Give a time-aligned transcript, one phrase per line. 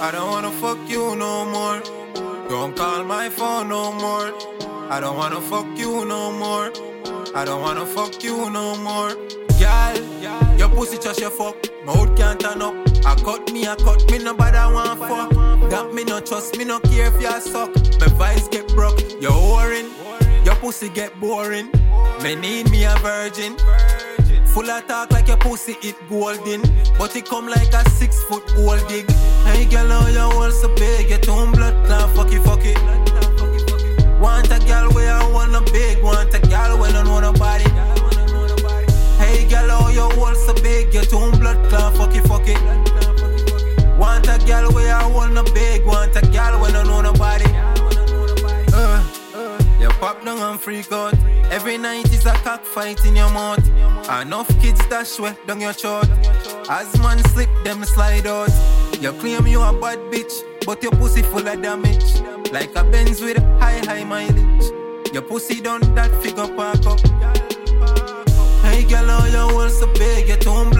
[0.00, 1.80] I don't wanna fuck you no more.
[2.48, 4.32] Don't call my phone no more.
[4.90, 6.72] I don't wanna fuck you no more.
[7.34, 9.14] I don't wanna fuck you no more.
[9.58, 11.56] Girl, your pussy just your fuck.
[11.86, 12.74] Mouth can't turn up.
[13.06, 15.30] I cut me, I cut me, nobody want fuck.
[15.70, 17.74] That me no trust, me no care if you suck.
[18.00, 19.90] My vice get broke, you're whoring.
[20.44, 21.70] Your pussy get boring.
[22.22, 23.56] Me need me a virgin.
[24.46, 26.62] Full of talk like your pussy it golden.
[26.98, 29.06] But it come like a six foot old dig.
[29.44, 31.10] Hey girl, how your hole so big?
[31.10, 32.78] Your tone blood clot, fuck it, fuck it.
[34.20, 37.64] Want a girl where I wanna big, want a girl when I know nobody.
[39.18, 40.92] Hey girl, how your hole so big?
[40.94, 42.60] Your tone blood clot, fuck it, fuck it.
[43.98, 47.44] Want a girl where I wanna big, want a girl when I know nobody.
[48.72, 49.02] Uh,
[49.78, 51.14] you pop down and freak out.
[51.50, 53.64] Every night is a cockfight in your mouth.
[54.22, 56.08] Enough kids that sweat down your throat.
[56.68, 58.50] As man slip, them slide out.
[59.00, 60.32] You claim you a bad bitch,
[60.64, 62.20] but your pussy full of damage.
[62.52, 64.64] Like a Benz with high, high mileage.
[65.12, 67.00] Your pussy done that figure park up.
[68.64, 70.28] Hey girl, how your hole so big?
[70.28, 70.70] Your tone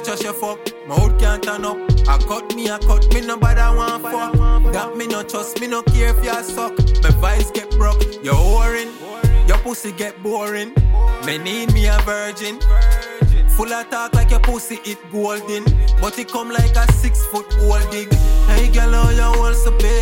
[0.00, 1.76] Pussy just fuck, mouth can't turn up.
[2.08, 4.72] I cut me, I cut me, nobody want fuck.
[4.72, 6.72] That me no trust, me no care if you suck.
[7.02, 8.90] My vice get broke, you're whoring.
[9.46, 10.72] Your pussy get boring.
[11.26, 12.60] Me need me a virgin.
[13.50, 15.64] Full of talk like your pussy it golden.
[16.00, 18.10] But it come like a six foot old dig.
[18.48, 19.99] Hey girl, how your hole so big?